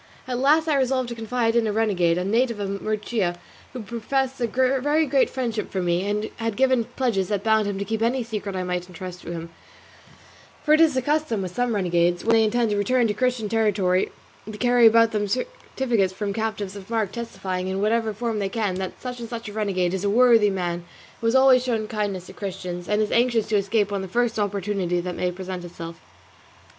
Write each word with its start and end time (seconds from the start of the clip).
At 0.27 0.39
last 0.39 0.67
I 0.67 0.77
resolved 0.77 1.09
to 1.09 1.15
confide 1.15 1.55
in 1.55 1.67
a 1.67 1.71
renegade, 1.71 2.17
a 2.17 2.25
native 2.25 2.59
of 2.59 2.81
Murcia, 2.81 3.35
who 3.71 3.83
professed 3.83 4.41
a 4.41 4.47
very 4.47 5.05
great 5.05 5.29
friendship 5.29 5.69
for 5.69 5.79
me, 5.79 6.07
and 6.09 6.31
had 6.37 6.55
given 6.57 6.85
pledges 6.95 7.27
that 7.27 7.43
bound 7.43 7.67
him 7.67 7.77
to 7.77 7.85
keep 7.85 8.01
any 8.01 8.23
secret 8.23 8.55
I 8.55 8.63
might 8.63 8.87
entrust 8.89 9.21
to 9.21 9.31
him; 9.31 9.51
for 10.63 10.73
it 10.73 10.81
is 10.81 10.95
the 10.95 11.03
custom 11.03 11.43
with 11.43 11.53
some 11.53 11.75
renegades, 11.75 12.25
when 12.25 12.33
they 12.33 12.43
intend 12.43 12.71
to 12.71 12.77
return 12.77 13.05
to 13.09 13.13
Christian 13.13 13.47
territory, 13.47 14.09
to 14.51 14.57
carry 14.57 14.87
about 14.87 15.11
them 15.11 15.27
certificates 15.27 16.13
from 16.13 16.33
captives 16.33 16.75
of 16.75 16.89
mark 16.89 17.11
testifying, 17.11 17.67
in 17.67 17.79
whatever 17.79 18.11
form 18.11 18.39
they 18.39 18.49
can, 18.49 18.73
that 18.77 18.99
such 18.99 19.19
and 19.19 19.29
such 19.29 19.47
a 19.49 19.53
renegade 19.53 19.93
is 19.93 20.03
a 20.03 20.09
worthy 20.09 20.49
man 20.49 20.83
who 21.19 21.27
has 21.27 21.35
always 21.35 21.63
shown 21.63 21.87
kindness 21.87 22.25
to 22.25 22.33
Christians, 22.33 22.89
and 22.89 23.03
is 23.03 23.11
anxious 23.11 23.45
to 23.49 23.55
escape 23.55 23.91
on 23.93 24.01
the 24.01 24.07
first 24.07 24.39
opportunity 24.39 24.99
that 24.99 25.13
may 25.13 25.31
present 25.31 25.63
itself. 25.63 26.01